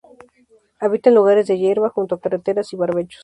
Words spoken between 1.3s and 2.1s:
de hierba,